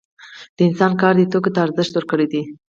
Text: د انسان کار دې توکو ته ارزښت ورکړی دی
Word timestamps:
د 0.55 0.57
انسان 0.69 0.91
کار 1.01 1.13
دې 1.19 1.25
توکو 1.33 1.51
ته 1.55 1.59
ارزښت 1.65 1.93
ورکړی 1.95 2.27
دی 2.31 2.41